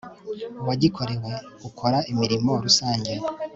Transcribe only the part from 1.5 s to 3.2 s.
ukora imirimo rusange